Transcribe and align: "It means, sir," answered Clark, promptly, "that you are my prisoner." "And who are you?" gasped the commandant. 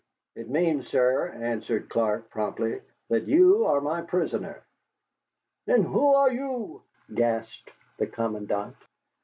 "It 0.33 0.49
means, 0.49 0.87
sir," 0.87 1.27
answered 1.29 1.87
Clark, 1.87 2.31
promptly, 2.31 2.81
"that 3.09 3.27
you 3.27 3.67
are 3.67 3.79
my 3.81 4.01
prisoner." 4.01 4.63
"And 5.67 5.85
who 5.85 6.15
are 6.15 6.31
you?" 6.31 6.81
gasped 7.13 7.69
the 7.99 8.07
commandant. 8.07 8.77